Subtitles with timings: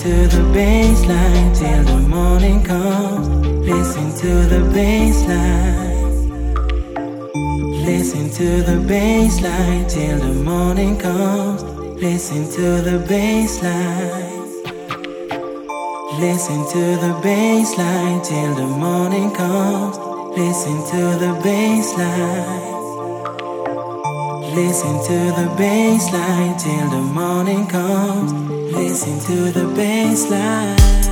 [0.00, 3.28] to the bassline till the morning comes.
[3.68, 5.90] Listen to the bassline.
[7.84, 11.62] Listen to the bassline till the morning comes.
[12.00, 14.40] Listen to the bassline.
[16.18, 19.98] Listen to the bassline till the morning comes.
[20.34, 22.70] Listen to the bassline.
[24.54, 28.49] Listen to the bassline till the morning comes.
[28.90, 31.09] Listen to the bassline.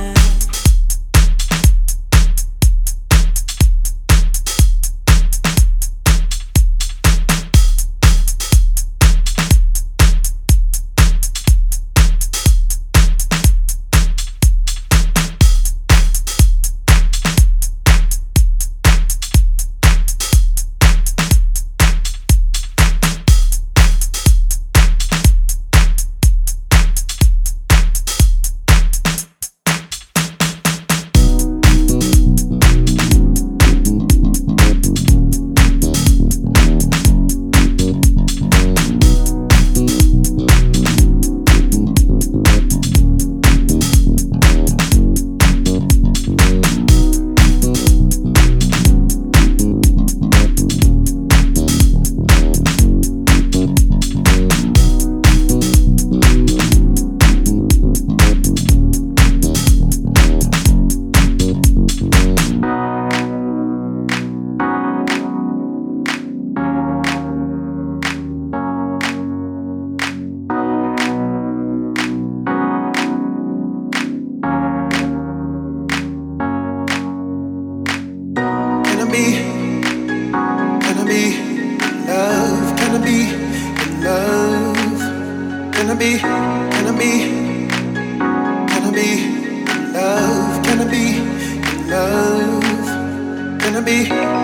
[85.99, 86.23] Can
[93.75, 94.38] I be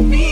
[0.00, 0.10] Me.
[0.10, 0.27] be